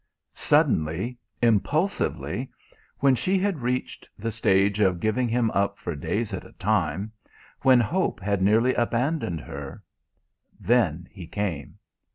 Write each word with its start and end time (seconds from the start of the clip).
Suddenly, 0.33 1.19
impulsively, 1.43 2.49
when 3.01 3.13
she 3.13 3.37
had 3.37 3.61
reached 3.61 4.09
the 4.17 4.31
stage 4.31 4.79
of 4.79 4.99
giving 4.99 5.29
him 5.29 5.51
up 5.51 5.77
for 5.77 5.95
days 5.95 6.33
at 6.33 6.43
a 6.43 6.53
time, 6.53 7.11
when 7.61 7.79
hope 7.79 8.19
had 8.19 8.41
nearly 8.41 8.73
abandoned 8.73 9.41
her, 9.41 9.83
then 10.59 11.07
he 11.11 11.27
came. 11.27 11.75